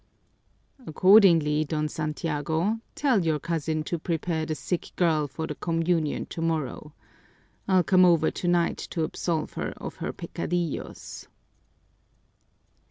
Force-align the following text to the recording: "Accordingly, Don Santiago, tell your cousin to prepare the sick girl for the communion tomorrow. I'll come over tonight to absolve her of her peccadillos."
"Accordingly, 0.87 1.63
Don 1.63 1.87
Santiago, 1.87 2.79
tell 2.95 3.23
your 3.23 3.37
cousin 3.37 3.83
to 3.83 3.99
prepare 3.99 4.47
the 4.47 4.55
sick 4.55 4.89
girl 4.95 5.27
for 5.27 5.45
the 5.45 5.53
communion 5.53 6.25
tomorrow. 6.25 6.95
I'll 7.67 7.83
come 7.83 8.03
over 8.03 8.31
tonight 8.31 8.79
to 8.89 9.03
absolve 9.03 9.53
her 9.53 9.73
of 9.77 9.97
her 9.97 10.11
peccadillos." 10.11 11.27